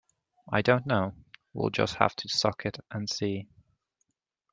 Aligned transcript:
I 0.51 0.63
don't 0.63 0.87
know; 0.87 1.13
we'll 1.53 1.69
just 1.69 1.97
have 1.97 2.15
to 2.15 2.27
suck 2.27 2.65
it 2.65 2.79
and 2.89 3.07
see 3.07 3.47